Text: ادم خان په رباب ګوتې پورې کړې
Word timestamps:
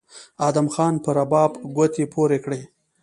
ادم 0.47 0.67
خان 0.73 0.93
په 1.03 1.09
رباب 1.17 1.51
ګوتې 1.75 2.05
پورې 2.13 2.37
کړې 2.43 2.61